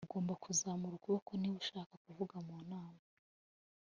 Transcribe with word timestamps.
ugomba 0.07 0.33
kuzamura 0.43 0.93
ukuboko 0.95 1.31
niba 1.35 1.57
ushaka 1.63 1.93
kuvuga 2.03 2.35
mu 2.45 2.55
nama 2.69 3.01